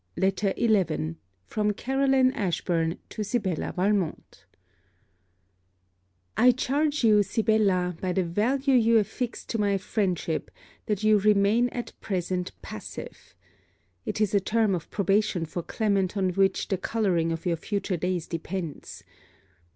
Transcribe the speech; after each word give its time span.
LETTER 0.17 0.51
XI 0.57 1.15
FROM 1.45 1.73
CAROLINE 1.73 2.31
ASHBURN 2.33 2.97
TO 3.07 3.23
SIBELLA 3.23 3.73
VALMONT 3.73 4.45
I 6.35 6.49
charge 6.49 7.03
you, 7.03 7.21
Sibella, 7.21 7.95
by 8.01 8.11
the 8.11 8.23
value 8.23 8.73
you 8.73 8.97
affix 8.97 9.45
to 9.45 9.59
my 9.59 9.77
friendship, 9.77 10.49
that 10.87 11.03
you 11.03 11.19
remain 11.19 11.69
at 11.69 11.93
present 12.01 12.51
passive. 12.63 13.35
It 14.03 14.19
is 14.19 14.33
a 14.33 14.39
term 14.39 14.73
of 14.73 14.89
probation 14.89 15.45
for 15.45 15.61
Clement 15.61 16.17
on 16.17 16.31
which 16.31 16.69
the 16.69 16.79
colouring 16.79 17.31
of 17.31 17.45
your 17.45 17.57
future 17.57 17.95
days 17.95 18.25
depends. 18.25 19.03